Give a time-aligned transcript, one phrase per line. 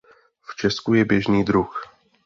[0.41, 1.81] V Česku je běžný druh.